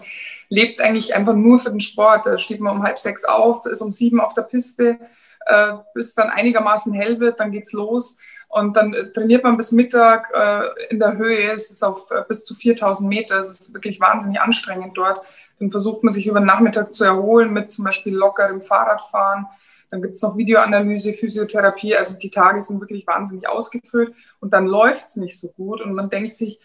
[0.50, 2.26] lebt eigentlich einfach nur für den Sport.
[2.26, 5.00] Da steht man um halb sechs auf, ist um sieben auf der Piste,
[5.46, 8.18] äh, bis dann einigermaßen hell wird, dann geht's los.
[8.48, 11.52] Und dann äh, trainiert man bis Mittag äh, in der Höhe.
[11.52, 13.38] Es ist auf äh, bis zu 4000 Meter.
[13.38, 15.22] Es ist wirklich wahnsinnig anstrengend dort.
[15.60, 19.48] Dann versucht man sich über den Nachmittag zu erholen mit zum Beispiel lockerem Fahrradfahren.
[19.90, 21.96] Dann gibt es noch Videoanalyse, Physiotherapie.
[21.96, 24.14] Also die Tage sind wirklich wahnsinnig ausgefüllt.
[24.40, 25.82] Und dann läuft es nicht so gut.
[25.82, 26.60] Und man denkt sich,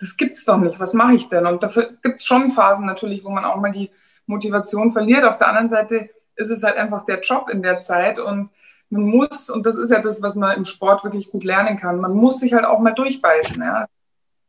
[0.00, 0.80] das gibt's doch nicht.
[0.80, 1.46] Was mache ich denn?
[1.46, 3.90] Und dafür gibt es schon Phasen natürlich, wo man auch mal die
[4.26, 5.24] Motivation verliert.
[5.24, 8.18] Auf der anderen Seite ist es halt einfach der Job in der Zeit.
[8.18, 8.50] Und
[8.94, 12.00] man muss, und das ist ja das, was man im Sport wirklich gut lernen kann,
[12.00, 13.60] man muss sich halt auch mal durchbeißen.
[13.60, 13.86] Ja.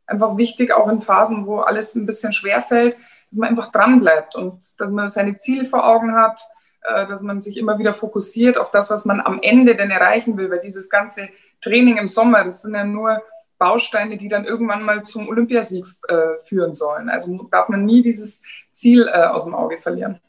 [0.06, 2.96] Einfach wichtig, auch in Phasen, wo alles ein bisschen schwer fällt,
[3.30, 6.40] dass man einfach dran bleibt und dass man seine Ziele vor Augen hat,
[6.82, 10.36] äh, dass man sich immer wieder fokussiert auf das, was man am Ende denn erreichen
[10.36, 11.28] will, weil dieses ganze
[11.60, 13.20] Training im Sommer, das sind ja nur
[13.58, 17.08] Bausteine, die dann irgendwann mal zum Olympiasieg äh, führen sollen.
[17.08, 20.20] Also darf man nie dieses Ziel äh, aus dem Auge verlieren.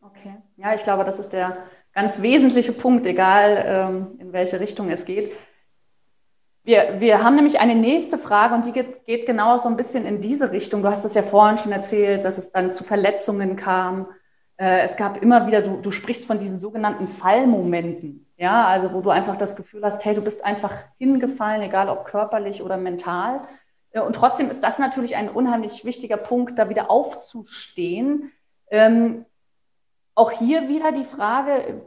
[0.00, 1.58] Okay, ja, ich glaube, das ist der
[2.00, 5.32] ganz wesentliche Punkt, egal ähm, in welche Richtung es geht.
[6.62, 10.06] Wir, wir haben nämlich eine nächste Frage und die geht, geht genau so ein bisschen
[10.06, 10.80] in diese Richtung.
[10.80, 14.06] Du hast es ja vorhin schon erzählt, dass es dann zu Verletzungen kam.
[14.56, 19.02] Äh, es gab immer wieder, du, du sprichst von diesen sogenannten Fallmomenten, ja, also wo
[19.02, 23.42] du einfach das Gefühl hast, hey, du bist einfach hingefallen, egal ob körperlich oder mental.
[23.90, 28.32] Äh, und trotzdem ist das natürlich ein unheimlich wichtiger Punkt, da wieder aufzustehen.
[28.70, 29.26] Ähm,
[30.14, 31.80] auch hier wieder die Frage,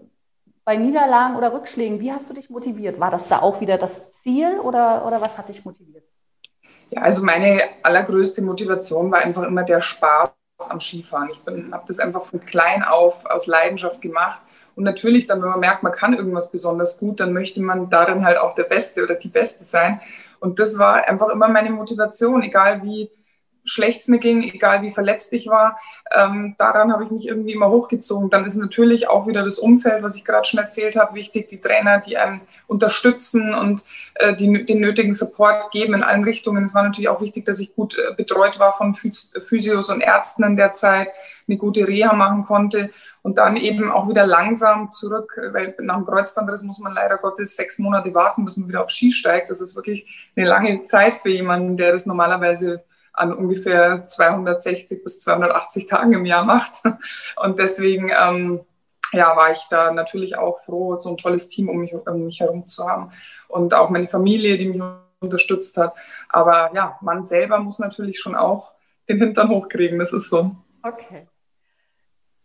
[0.65, 2.99] bei Niederlagen oder Rückschlägen, wie hast du dich motiviert?
[2.99, 6.03] War das da auch wieder das Ziel oder, oder was hat dich motiviert?
[6.89, 10.29] Ja, also meine allergrößte Motivation war einfach immer der Spaß
[10.69, 11.29] am Skifahren.
[11.31, 14.39] Ich habe das einfach von klein auf aus Leidenschaft gemacht.
[14.75, 18.25] Und natürlich dann, wenn man merkt, man kann irgendwas besonders gut, dann möchte man darin
[18.25, 19.99] halt auch der Beste oder die Beste sein.
[20.39, 23.09] Und das war einfach immer meine Motivation, egal wie
[23.65, 25.79] schlecht es mir ging, egal wie verletzt ich war.
[26.11, 28.29] Ähm, daran habe ich mich irgendwie immer hochgezogen.
[28.29, 31.49] Dann ist natürlich auch wieder das Umfeld, was ich gerade schon erzählt habe, wichtig.
[31.49, 33.81] Die Trainer, die einen unterstützen und
[34.15, 36.65] äh, die, den nötigen Support geben in allen Richtungen.
[36.65, 40.43] Es war natürlich auch wichtig, dass ich gut äh, betreut war von Physios und Ärzten
[40.43, 41.09] in der Zeit,
[41.47, 42.89] eine gute Reha machen konnte
[43.21, 47.55] und dann eben auch wieder langsam zurück, weil nach dem Kreuzbandriss muss man leider Gottes
[47.55, 49.49] sechs Monate warten, bis man wieder auf Ski steigt.
[49.49, 55.19] Das ist wirklich eine lange Zeit für jemanden, der das normalerweise an ungefähr 260 bis
[55.21, 56.81] 280 Tagen im Jahr macht.
[57.35, 58.59] Und deswegen ähm,
[59.11, 62.39] ja, war ich da natürlich auch froh, so ein tolles Team um mich, um mich
[62.39, 63.11] herum zu haben.
[63.47, 64.81] Und auch meine Familie, die mich
[65.19, 65.93] unterstützt hat.
[66.29, 68.71] Aber ja, man selber muss natürlich schon auch
[69.07, 70.55] den Hintern hochkriegen, das ist so.
[70.81, 71.27] Okay.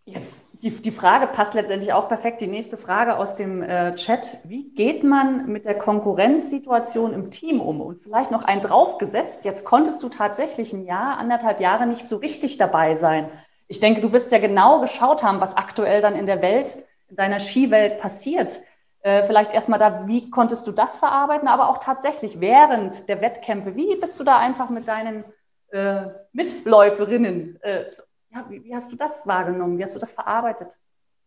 [0.04, 2.40] Jetzt die, die Frage passt letztendlich auch perfekt.
[2.40, 4.38] Die nächste Frage aus dem äh, Chat.
[4.44, 7.80] Wie geht man mit der Konkurrenzsituation im Team um?
[7.80, 9.44] Und vielleicht noch ein draufgesetzt.
[9.44, 13.30] Jetzt konntest du tatsächlich ein Jahr, anderthalb Jahre nicht so richtig dabei sein.
[13.68, 16.76] Ich denke, du wirst ja genau geschaut haben, was aktuell dann in der Welt,
[17.08, 18.60] in deiner Skiwelt passiert.
[19.02, 23.76] Äh, vielleicht erstmal da, wie konntest du das verarbeiten, aber auch tatsächlich während der Wettkämpfe,
[23.76, 25.24] wie bist du da einfach mit deinen
[25.70, 27.84] äh, Mitläuferinnen äh,
[28.32, 29.78] ja, wie, wie, hast du das wahrgenommen?
[29.78, 30.76] Wie hast du das verarbeitet?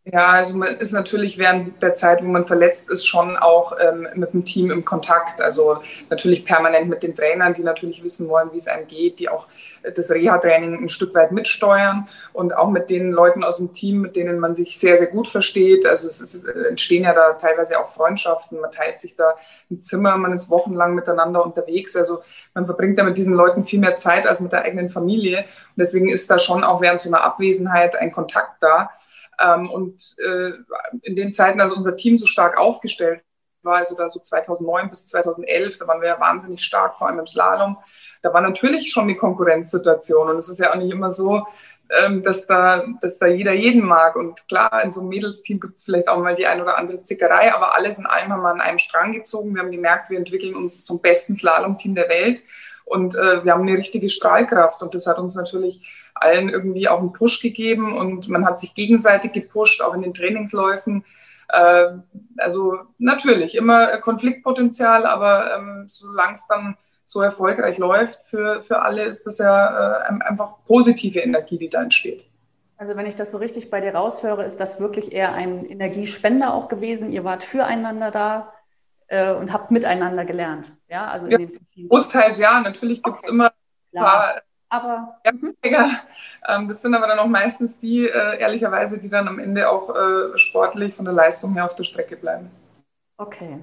[0.04, 4.08] Ja, also man ist natürlich während der Zeit, wo man verletzt ist, schon auch ähm,
[4.16, 5.40] mit dem Team im Kontakt.
[5.42, 9.30] Also natürlich permanent mit den Trainern, die natürlich wissen wollen, wie es einem geht, die
[9.30, 9.48] auch
[9.96, 14.16] das Reha-Training ein Stück weit mitsteuern und auch mit den Leuten aus dem Team, mit
[14.16, 15.86] denen man sich sehr, sehr gut versteht.
[15.86, 19.36] Also es, ist, es entstehen ja da teilweise auch Freundschaften, man teilt sich da
[19.70, 21.96] ein Zimmer, man ist wochenlang miteinander unterwegs.
[21.96, 22.22] Also
[22.54, 25.40] man verbringt da mit diesen Leuten viel mehr Zeit als mit der eigenen Familie.
[25.40, 28.92] Und deswegen ist da schon auch während so einer Abwesenheit ein Kontakt da.
[29.40, 30.52] Ähm, und äh,
[31.02, 33.22] in den Zeiten, als unser Team so stark aufgestellt
[33.64, 37.20] war, also da so 2009 bis 2011, da waren wir ja wahnsinnig stark, vor allem
[37.20, 37.78] im Slalom
[38.22, 40.30] da war natürlich schon die Konkurrenzsituation.
[40.30, 41.46] Und es ist ja auch nicht immer so,
[41.90, 44.16] ähm, dass, da, dass da jeder jeden mag.
[44.16, 47.02] Und klar, in so einem Mädelsteam gibt es vielleicht auch mal die ein oder andere
[47.02, 49.54] Zickerei, aber alles in allem haben wir an einem Strang gezogen.
[49.56, 52.42] Wir haben gemerkt, wir entwickeln uns zum besten Slalom-Team der Welt.
[52.86, 54.82] Und äh, wir haben eine richtige Strahlkraft.
[54.82, 55.82] Und das hat uns natürlich
[56.14, 57.98] allen irgendwie auch einen Push gegeben.
[57.98, 61.04] Und man hat sich gegenseitig gepusht, auch in den Trainingsläufen.
[61.50, 61.88] Äh,
[62.38, 66.78] also natürlich immer Konfliktpotenzial, aber ähm, solange es dann
[67.12, 71.84] so erfolgreich läuft, für, für alle ist das ja äh, einfach positive Energie, die da
[71.84, 72.24] entsteht.
[72.78, 76.54] Also wenn ich das so richtig bei dir raushöre, ist das wirklich eher ein Energiespender
[76.54, 77.12] auch gewesen.
[77.12, 78.54] Ihr wart füreinander da
[79.08, 80.72] äh, und habt miteinander gelernt.
[80.88, 81.38] Ja, also ja,
[81.88, 83.34] Großteils ja, natürlich gibt es okay.
[83.34, 83.52] immer
[83.94, 85.20] ein paar aber
[86.48, 89.94] ähm, das sind aber dann auch meistens die, äh, ehrlicherweise, die dann am Ende auch
[89.94, 92.50] äh, sportlich von der Leistung her auf der Strecke bleiben.
[93.18, 93.60] Okay.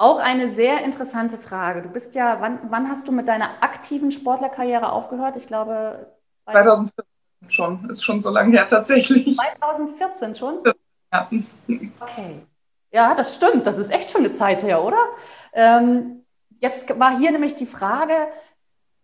[0.00, 1.82] Auch eine sehr interessante Frage.
[1.82, 5.36] Du bist ja, wann, wann hast du mit deiner aktiven Sportlerkarriere aufgehört?
[5.36, 6.06] Ich glaube
[6.44, 7.04] 2014
[7.48, 9.36] schon, ist schon so lange her tatsächlich.
[9.36, 10.62] 2014 schon?
[11.12, 11.28] Ja.
[12.00, 12.40] Okay.
[12.92, 13.66] Ja, das stimmt.
[13.66, 15.00] Das ist echt schon eine Zeit her, oder?
[15.52, 16.24] Ähm,
[16.60, 18.14] jetzt war hier nämlich die Frage,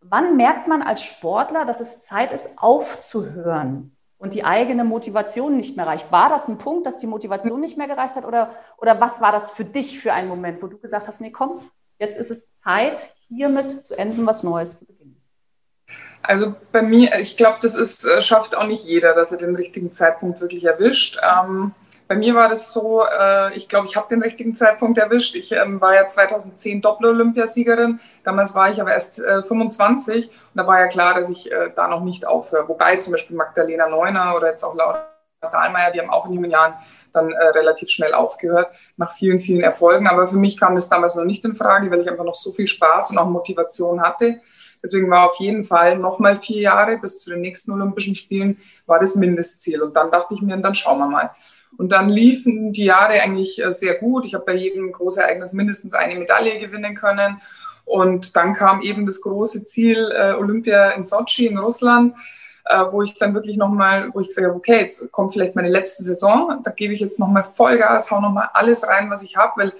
[0.01, 3.94] wann merkt man als Sportler, dass es Zeit ist, aufzuhören?
[4.25, 6.11] Und die eigene Motivation nicht mehr reicht.
[6.11, 9.33] War das ein Punkt, dass die Motivation nicht mehr gereicht hat oder, oder was war
[9.33, 11.61] das für dich für einen Moment, wo du gesagt hast, nee, komm,
[11.99, 15.21] jetzt ist es Zeit, hiermit zu enden, was Neues zu beginnen?
[16.23, 19.57] Also bei mir, ich glaube, das ist, äh, schafft auch nicht jeder, dass er den
[19.57, 21.19] richtigen Zeitpunkt wirklich erwischt.
[21.23, 21.73] Ähm,
[22.09, 25.35] bei mir war das so, äh, ich glaube, ich habe den richtigen Zeitpunkt erwischt.
[25.35, 28.01] Ich ähm, war ja 2010 Doppel-Olympiasiegerin.
[28.25, 31.71] Damals war ich aber erst äh, 25 und da war ja klar, dass ich äh,
[31.75, 32.69] da noch nicht aufhöre.
[32.69, 35.07] Wobei zum Beispiel Magdalena Neuner oder jetzt auch Laura
[35.41, 36.75] Dahlmeier, die haben auch in jungen Jahren
[37.13, 40.09] dann äh, relativ schnell aufgehört, nach vielen, vielen Erfolgen.
[40.09, 42.51] Aber für mich kam das damals noch nicht in Frage, weil ich einfach noch so
[42.53, 44.41] viel Spaß und auch Motivation hatte.
[44.83, 48.99] Deswegen war auf jeden Fall nochmal vier Jahre bis zu den nächsten Olympischen Spielen war
[48.99, 49.81] das Mindestziel.
[49.81, 51.31] Und dann dachte ich mir, dann schauen wir mal.
[51.77, 54.25] Und dann liefen die Jahre eigentlich äh, sehr gut.
[54.25, 57.41] Ich habe bei jedem Großereignis mindestens eine Medaille gewinnen können.
[57.85, 62.15] Und dann kam eben das große Ziel äh, Olympia in Sochi in Russland,
[62.65, 65.69] äh, wo ich dann wirklich nochmal, wo ich gesagt habe, okay, jetzt kommt vielleicht meine
[65.69, 69.53] letzte Saison, da gebe ich jetzt nochmal Vollgas, hau nochmal alles rein, was ich habe,
[69.57, 69.73] weil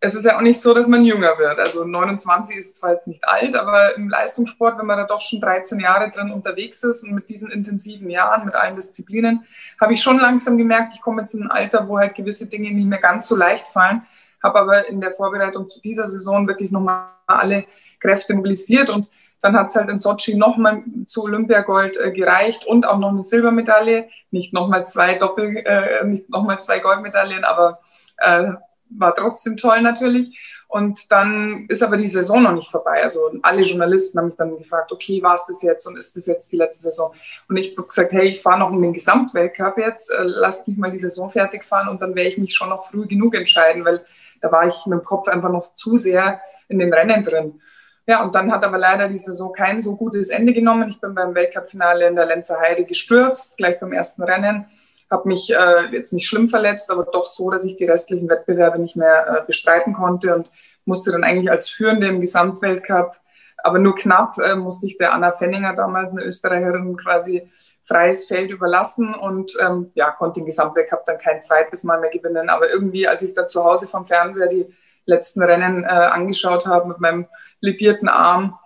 [0.00, 1.58] es ist ja auch nicht so, dass man jünger wird.
[1.58, 5.40] Also 29 ist zwar jetzt nicht alt, aber im Leistungssport, wenn man da doch schon
[5.40, 9.46] 13 Jahre drin unterwegs ist und mit diesen intensiven Jahren, mit allen Disziplinen,
[9.80, 12.70] habe ich schon langsam gemerkt, ich komme jetzt in ein Alter, wo halt gewisse Dinge
[12.70, 14.02] nicht mehr ganz so leicht fallen.
[14.42, 17.64] Habe aber in der Vorbereitung zu dieser Saison wirklich nochmal alle
[18.00, 19.08] Kräfte mobilisiert und
[19.42, 23.22] dann hat es halt in Sochi nochmal zu Olympiagold äh, gereicht und auch noch eine
[23.22, 24.08] Silbermedaille.
[24.30, 27.78] Nicht nochmal zwei Doppel, äh, nicht nochmal zwei Goldmedaillen, aber
[28.16, 28.52] äh,
[28.90, 30.36] war trotzdem toll natürlich.
[30.68, 33.02] Und dann ist aber die Saison noch nicht vorbei.
[33.02, 36.26] Also alle Journalisten haben mich dann gefragt, okay, war es das jetzt und ist das
[36.26, 37.14] jetzt die letzte Saison?
[37.48, 40.76] Und ich habe gesagt, hey, ich fahre noch in den Gesamtweltcup jetzt, äh, lasst mich
[40.76, 43.84] mal die Saison fertig fahren und dann werde ich mich schon noch früh genug entscheiden,
[43.84, 44.04] weil
[44.46, 47.60] da war ich mit dem Kopf einfach noch zu sehr in den Rennen drin.
[48.06, 50.90] Ja, und dann hat aber leider die Saison kein so gutes Ende genommen.
[50.90, 54.66] Ich bin beim Weltcup-Finale in der Lenzer Heide gestürzt, gleich beim ersten Rennen
[55.10, 58.78] habe mich äh, jetzt nicht schlimm verletzt, aber doch so, dass ich die restlichen Wettbewerbe
[58.80, 60.50] nicht mehr äh, bestreiten konnte und
[60.84, 63.16] musste dann eigentlich als Führende im Gesamtweltcup,
[63.62, 67.48] aber nur knapp, äh, musste ich der Anna Fenninger, damals eine Österreicherin, quasi
[67.86, 72.50] freies Feld überlassen und ähm, ja, konnte den Gesamtweltcup dann kein zweites Mal mehr gewinnen.
[72.50, 74.66] Aber irgendwie, als ich da zu Hause vom Fernseher die
[75.04, 77.26] letzten Rennen äh, angeschaut habe mit meinem
[77.60, 78.58] lidierten Arm,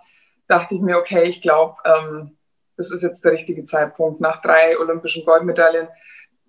[0.47, 2.37] dachte ich mir, okay, ich glaube, ähm,
[2.77, 4.21] das ist jetzt der richtige Zeitpunkt.
[4.21, 5.87] Nach drei olympischen Goldmedaillen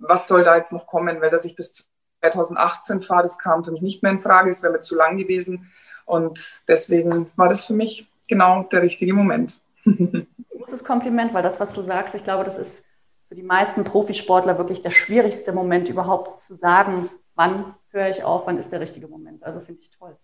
[0.02, 1.88] was soll da jetzt noch kommen, weil dass ich bis
[2.20, 5.16] 2018 fahre, das kam für mich nicht mehr in Frage, es wäre mir zu lang
[5.16, 5.72] gewesen
[6.04, 9.60] und deswegen war das für mich genau der richtige Moment.
[10.62, 12.84] Großes Kompliment, weil das, was du sagst, ich glaube, das ist
[13.28, 18.46] für die meisten Profisportler wirklich der schwierigste Moment überhaupt zu sagen, wann höre ich auf,
[18.46, 19.42] wann ist der richtige Moment.
[19.42, 20.16] Also finde ich toll.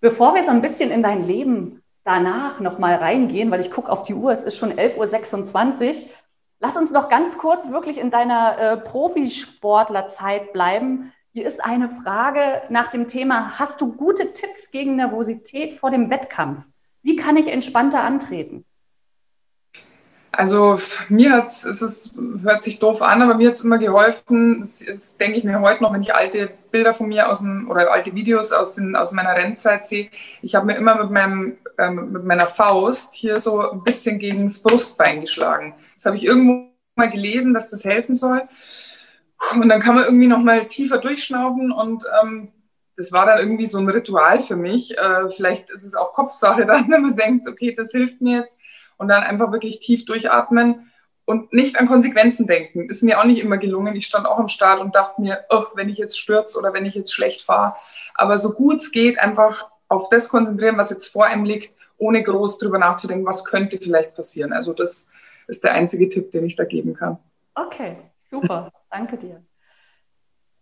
[0.00, 4.04] Bevor wir so ein bisschen in dein Leben danach nochmal reingehen, weil ich gucke auf
[4.04, 6.08] die Uhr, es ist schon 11.26 Uhr,
[6.64, 11.12] Lass uns noch ganz kurz wirklich in deiner äh, Profisportlerzeit bleiben.
[11.32, 16.08] Hier ist eine Frage nach dem Thema, hast du gute Tipps gegen Nervosität vor dem
[16.08, 16.66] Wettkampf?
[17.02, 18.64] Wie kann ich entspannter antreten?
[20.36, 24.60] Also mir hat es, es hört sich doof an, aber mir hat es immer geholfen,
[24.60, 27.70] das, das, denke ich mir heute noch, wenn ich alte Bilder von mir aus dem,
[27.70, 30.10] oder alte Videos aus, den, aus meiner Rennzeit sehe,
[30.42, 34.44] ich habe mir immer mit, meinem, ähm, mit meiner Faust hier so ein bisschen gegen
[34.44, 35.74] das Brustbein geschlagen.
[35.94, 38.42] Das habe ich irgendwo mal gelesen, dass das helfen soll.
[39.52, 42.52] Und dann kann man irgendwie noch mal tiefer durchschnaufen und ähm,
[42.96, 44.96] das war dann irgendwie so ein Ritual für mich.
[44.96, 48.58] Äh, vielleicht ist es auch Kopfsache dann, wenn man denkt, okay, das hilft mir jetzt
[48.96, 50.90] und dann einfach wirklich tief durchatmen
[51.24, 52.88] und nicht an Konsequenzen denken.
[52.90, 53.96] Ist mir auch nicht immer gelungen.
[53.96, 56.84] Ich stand auch am Start und dachte mir, oh, wenn ich jetzt stürze oder wenn
[56.84, 57.76] ich jetzt schlecht fahre.
[58.14, 62.22] Aber so gut es geht, einfach auf das konzentrieren, was jetzt vor einem liegt, ohne
[62.22, 64.52] groß drüber nachzudenken, was könnte vielleicht passieren.
[64.52, 65.12] Also das
[65.46, 67.18] ist der einzige Tipp, den ich da geben kann.
[67.54, 68.70] Okay, super.
[68.90, 69.42] Danke dir.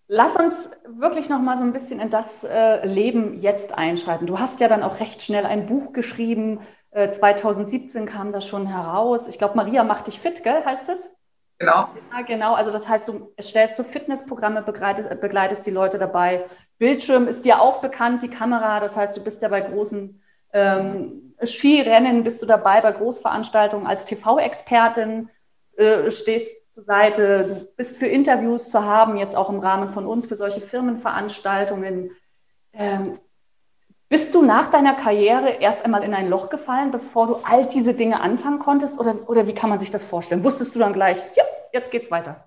[0.08, 4.26] Lass uns wirklich noch mal so ein bisschen in das äh, Leben jetzt einschreiten.
[4.26, 6.60] Du hast ja dann auch recht schnell ein Buch geschrieben
[6.92, 9.28] 2017 äh, kam das schon heraus.
[9.28, 11.10] Ich glaube, Maria macht dich fit, gell, heißt es?
[11.58, 11.88] Genau.
[12.12, 12.54] Ja, genau.
[12.54, 16.44] Also das heißt, du stellst so Fitnessprogramme, begleitest, begleitest die Leute dabei.
[16.78, 18.80] Bildschirm ist dir auch bekannt, die Kamera.
[18.80, 20.20] Das heißt, du bist ja bei großen
[20.52, 25.30] ähm, Skirennen, bist du dabei, bei Großveranstaltungen als TV-Expertin,
[25.76, 30.06] äh, stehst zur Seite, du bist für Interviews zu haben, jetzt auch im Rahmen von
[30.06, 32.10] uns, für solche Firmenveranstaltungen.
[32.72, 33.18] Ähm,
[34.12, 37.94] bist du nach deiner Karriere erst einmal in ein Loch gefallen, bevor du all diese
[37.94, 39.00] Dinge anfangen konntest?
[39.00, 40.44] Oder, oder wie kann man sich das vorstellen?
[40.44, 42.44] Wusstest du dann gleich, ja, jetzt geht's weiter?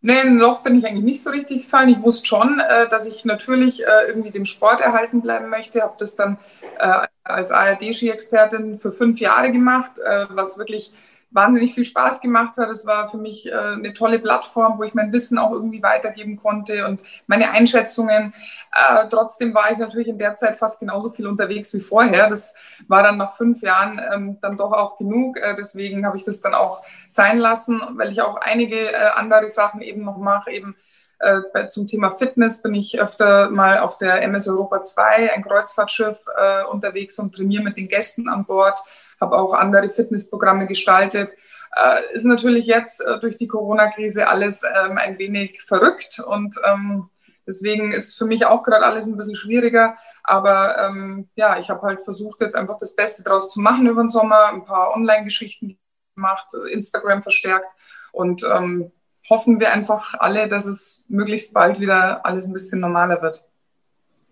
[0.00, 1.88] Nee, in ein Loch bin ich eigentlich nicht so richtig gefallen.
[1.88, 5.82] Ich wusste schon, äh, dass ich natürlich äh, irgendwie dem Sport erhalten bleiben möchte.
[5.82, 6.38] Habe das dann
[6.80, 9.92] äh, als ARD-Ski-Expertin für fünf Jahre gemacht,
[10.30, 10.92] was wirklich
[11.32, 12.68] wahnsinnig viel Spaß gemacht hat.
[12.70, 16.36] Es war für mich äh, eine tolle Plattform, wo ich mein Wissen auch irgendwie weitergeben
[16.36, 18.34] konnte und meine Einschätzungen.
[18.72, 22.28] Äh, trotzdem war ich natürlich in der Zeit fast genauso viel unterwegs wie vorher.
[22.28, 22.56] Das
[22.88, 25.36] war dann nach fünf Jahren ähm, dann doch auch genug.
[25.38, 29.48] Äh, deswegen habe ich das dann auch sein lassen, weil ich auch einige äh, andere
[29.48, 30.50] Sachen eben noch mache.
[30.50, 30.76] Eben
[31.18, 36.18] äh, zum Thema Fitness bin ich öfter mal auf der MS Europa 2, ein Kreuzfahrtschiff,
[36.36, 38.78] äh, unterwegs und trainiere mit den Gästen an Bord
[39.22, 41.30] habe auch andere Fitnessprogramme gestaltet.
[41.74, 47.08] Äh, ist natürlich jetzt äh, durch die Corona-Krise alles ähm, ein wenig verrückt und ähm,
[47.46, 49.96] deswegen ist für mich auch gerade alles ein bisschen schwieriger.
[50.22, 54.02] Aber ähm, ja, ich habe halt versucht, jetzt einfach das Beste daraus zu machen über
[54.02, 55.78] den Sommer, ein paar Online-Geschichten
[56.14, 57.66] gemacht, Instagram verstärkt
[58.12, 58.92] und ähm,
[59.30, 63.42] hoffen wir einfach alle, dass es möglichst bald wieder alles ein bisschen normaler wird.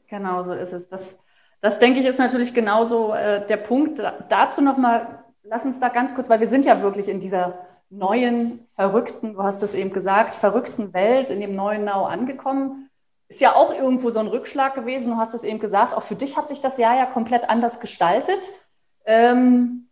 [0.09, 0.89] Genau so ist es.
[0.89, 1.20] Das
[1.61, 4.03] das denke ich ist natürlich genauso äh, der Punkt.
[4.29, 8.67] Dazu nochmal, lass uns da ganz kurz, weil wir sind ja wirklich in dieser neuen,
[8.75, 12.89] verrückten, du hast es eben gesagt, verrückten Welt, in dem neuen Now angekommen.
[13.29, 15.13] Ist ja auch irgendwo so ein Rückschlag gewesen.
[15.13, 17.79] Du hast es eben gesagt, auch für dich hat sich das Jahr ja komplett anders
[17.79, 18.49] gestaltet.
[19.05, 19.89] Ähm,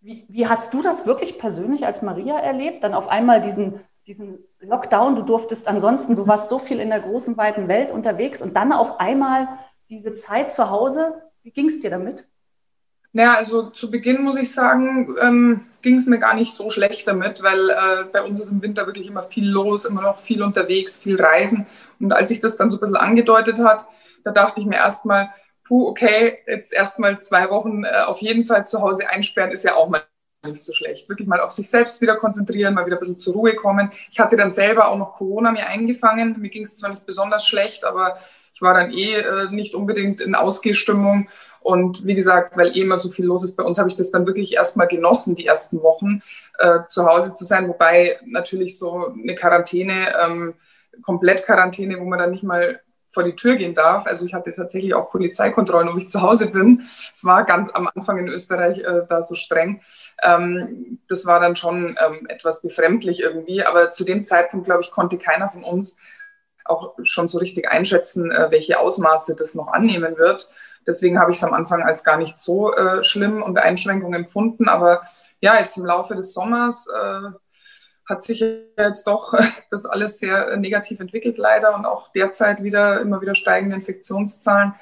[0.00, 2.84] wie, wie, hast du das wirklich persönlich als Maria erlebt?
[2.84, 7.00] Dann auf einmal diesen, diesen Lockdown, du durftest ansonsten, du warst so viel in der
[7.00, 9.48] großen, weiten Welt unterwegs und dann auf einmal
[9.88, 12.24] diese Zeit zu Hause, wie ging es dir damit?
[13.12, 17.08] Naja, also zu Beginn muss ich sagen, ähm, ging es mir gar nicht so schlecht
[17.08, 20.42] damit, weil äh, bei uns ist im Winter wirklich immer viel los, immer noch viel
[20.42, 21.66] unterwegs, viel Reisen.
[22.00, 23.86] Und als sich das dann so ein bisschen angedeutet hat,
[24.24, 25.30] da dachte ich mir erstmal,
[25.64, 29.74] puh, okay, jetzt erstmal zwei Wochen äh, auf jeden Fall zu Hause einsperren, ist ja
[29.74, 30.02] auch mal
[30.44, 31.08] nicht so schlecht.
[31.08, 33.90] Wirklich mal auf sich selbst wieder konzentrieren, mal wieder ein bisschen zur Ruhe kommen.
[34.10, 36.36] Ich hatte dann selber auch noch Corona mir eingefangen.
[36.38, 38.18] Mir ging es zwar nicht besonders schlecht, aber
[38.58, 41.28] ich war dann eh äh, nicht unbedingt in Ausgehstimmung.
[41.60, 44.10] Und wie gesagt, weil eh immer so viel los ist bei uns, habe ich das
[44.10, 46.22] dann wirklich erstmal genossen, die ersten Wochen
[46.58, 47.68] äh, zu Hause zu sein.
[47.68, 50.54] Wobei natürlich so eine Quarantäne, ähm,
[51.02, 52.80] komplett Quarantäne, wo man dann nicht mal
[53.12, 54.06] vor die Tür gehen darf.
[54.06, 56.88] Also ich hatte tatsächlich auch Polizeikontrollen, ob ich zu Hause bin.
[57.14, 59.82] Es war ganz am Anfang in Österreich äh, da so streng.
[60.20, 63.62] Ähm, das war dann schon ähm, etwas befremdlich irgendwie.
[63.62, 66.00] Aber zu dem Zeitpunkt, glaube ich, konnte keiner von uns
[66.68, 70.48] auch schon so richtig einschätzen, äh, welche Ausmaße das noch annehmen wird.
[70.86, 74.68] Deswegen habe ich es am Anfang als gar nicht so äh, schlimm und Einschränkung empfunden.
[74.68, 75.02] Aber
[75.40, 77.30] ja, jetzt im Laufe des Sommers äh,
[78.08, 79.34] hat sich jetzt doch
[79.70, 84.74] das alles sehr negativ entwickelt, leider, und auch derzeit wieder immer wieder steigende Infektionszahlen.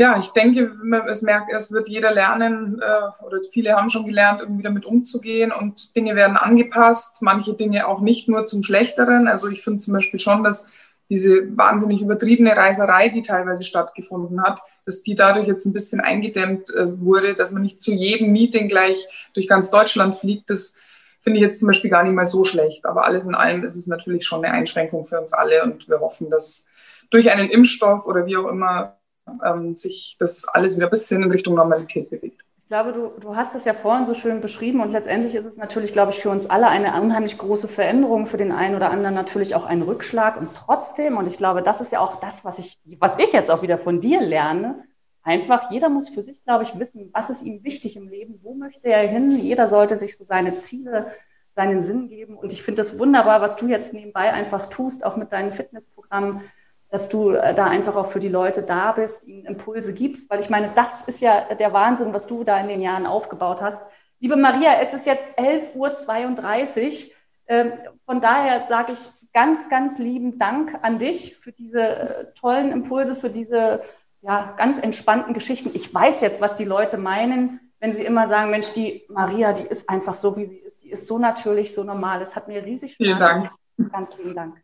[0.00, 0.76] Ja, ich denke,
[1.08, 5.50] es merkt, es wird jeder lernen, äh, oder viele haben schon gelernt, irgendwie damit umzugehen
[5.50, 9.26] und Dinge werden angepasst, manche Dinge auch nicht nur zum Schlechteren.
[9.26, 10.70] Also ich finde zum Beispiel schon, dass
[11.10, 16.72] diese wahnsinnig übertriebene Reiserei, die teilweise stattgefunden hat, dass die dadurch jetzt ein bisschen eingedämmt
[16.76, 20.48] äh, wurde, dass man nicht zu jedem Meeting gleich durch ganz Deutschland fliegt.
[20.48, 20.76] Das
[21.22, 22.86] finde ich jetzt zum Beispiel gar nicht mal so schlecht.
[22.86, 25.98] Aber alles in allem ist es natürlich schon eine Einschränkung für uns alle und wir
[25.98, 26.70] hoffen, dass
[27.10, 28.97] durch einen Impfstoff oder wie auch immer
[29.44, 32.42] ähm, sich das alles wieder ein bisschen in Richtung Normalität bewegt.
[32.68, 35.56] Ich glaube, du, du hast es ja vorhin so schön beschrieben und letztendlich ist es
[35.56, 39.14] natürlich, glaube ich, für uns alle eine unheimlich große Veränderung, für den einen oder anderen
[39.14, 40.38] natürlich auch ein Rückschlag.
[40.38, 43.50] Und trotzdem, und ich glaube, das ist ja auch das, was ich, was ich jetzt
[43.50, 44.84] auch wieder von dir lerne,
[45.22, 48.54] einfach, jeder muss für sich, glaube ich, wissen, was ist ihm wichtig im Leben, wo
[48.54, 51.12] möchte er hin, jeder sollte sich so seine Ziele,
[51.54, 52.36] seinen Sinn geben.
[52.36, 56.42] Und ich finde das wunderbar, was du jetzt nebenbei einfach tust, auch mit deinen Fitnessprogrammen,
[56.90, 60.40] dass du äh, da einfach auch für die Leute da bist, ihnen Impulse gibst, weil
[60.40, 63.82] ich meine, das ist ja der Wahnsinn, was du da in den Jahren aufgebaut hast.
[64.20, 67.12] Liebe Maria, es ist jetzt 11.32 Uhr.
[67.46, 67.72] Ähm,
[68.04, 68.98] von daher sage ich
[69.32, 73.82] ganz, ganz lieben Dank an dich für diese äh, tollen Impulse, für diese
[74.20, 75.70] ja, ganz entspannten Geschichten.
[75.74, 79.62] Ich weiß jetzt, was die Leute meinen, wenn sie immer sagen, Mensch, die Maria, die
[79.62, 80.82] ist einfach so, wie sie ist.
[80.82, 82.20] Die ist so natürlich, so normal.
[82.22, 83.50] Es hat mir riesig Spaß Vielen Dank.
[83.92, 84.56] Ganz lieben Dank.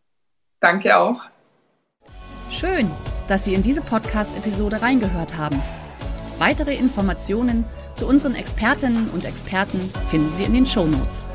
[0.60, 1.22] Danke auch.
[2.54, 2.88] Schön,
[3.26, 5.60] dass Sie in diese Podcast-Episode reingehört haben.
[6.38, 11.26] Weitere Informationen zu unseren Expertinnen und Experten finden Sie in den Show Notes.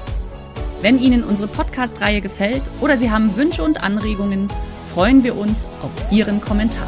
[0.81, 4.47] Wenn Ihnen unsere Podcast-Reihe gefällt oder Sie haben Wünsche und Anregungen,
[4.87, 6.87] freuen wir uns auf Ihren Kommentar.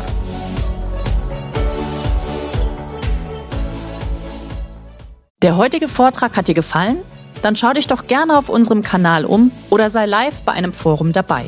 [5.41, 6.99] Der heutige Vortrag hat dir gefallen?
[7.41, 11.11] Dann schau dich doch gerne auf unserem Kanal um oder sei live bei einem Forum
[11.11, 11.47] dabei.